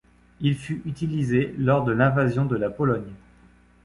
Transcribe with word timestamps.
Il 0.39 0.57
fut 0.57 0.81
utilisé 0.87 1.53
lors 1.59 1.83
de 1.83 1.91
l'invasion 1.91 2.43
de 2.45 2.55
la 2.55 2.71
Pologne. 2.71 3.13